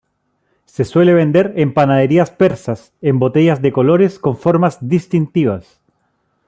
Se 0.65 0.83
suele 0.83 1.13
vender 1.13 1.53
en 1.57 1.75
panaderías 1.75 2.31
persas 2.31 2.91
en 3.03 3.19
botellas 3.19 3.61
de 3.61 3.71
colores 3.71 4.17
con 4.17 4.35
formas 4.35 4.79
distintivas. 4.81 5.79